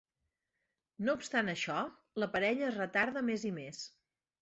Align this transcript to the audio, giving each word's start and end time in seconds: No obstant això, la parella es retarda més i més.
No 1.09 1.15
obstant 1.19 1.53
això, 1.53 1.77
la 2.25 2.31
parella 2.39 2.69
es 2.73 2.83
retarda 2.83 3.27
més 3.33 3.51
i 3.53 3.57
més. 3.63 3.89